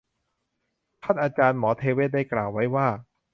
[1.03, 2.87] ท่านอาจารย์หมอเทเวศได้กล่าวไว้ว่า